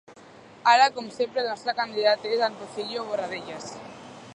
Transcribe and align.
«Ara 0.71 0.87
com 0.95 1.11
sempre, 1.17 1.43
el 1.43 1.49
nostre 1.51 1.77
candidat 1.81 2.27
és 2.33 2.43
en 2.49 2.59
Pociello 2.63 3.05
Vorradellas. 3.13 3.75